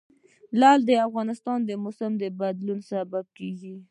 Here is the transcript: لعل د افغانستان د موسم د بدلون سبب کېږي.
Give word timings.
لعل 0.59 0.79
د 0.89 0.91
افغانستان 1.07 1.59
د 1.65 1.71
موسم 1.83 2.11
د 2.21 2.23
بدلون 2.39 2.79
سبب 2.91 3.25
کېږي. 3.37 3.75